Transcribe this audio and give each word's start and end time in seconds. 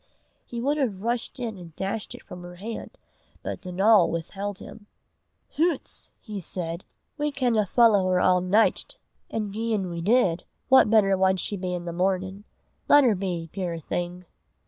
He 0.47 0.59
would 0.59 0.77
have 0.79 1.03
rushed 1.03 1.39
in 1.39 1.59
and 1.59 1.75
dashed 1.75 2.15
it 2.15 2.23
from 2.23 2.41
her 2.41 2.55
hand, 2.55 2.97
but 3.43 3.61
Donal 3.61 4.09
withheld 4.09 4.57
him. 4.57 4.87
"Hoots!" 5.57 6.11
he 6.19 6.39
said, 6.39 6.85
"we 7.19 7.31
canna 7.31 7.67
follow 7.67 8.09
her 8.09 8.17
a' 8.17 8.41
nicht; 8.41 8.97
an' 9.29 9.51
gien 9.53 9.91
we 9.91 10.01
did, 10.01 10.43
what 10.69 10.89
better 10.89 11.15
wad 11.15 11.39
she 11.39 11.55
be 11.55 11.75
i' 11.75 11.77
the 11.77 11.93
mornin'? 11.93 12.45
Lat 12.87 13.03
her 13.03 13.13
be, 13.13 13.47
puir 13.53 13.77
thing!" 13.77 14.25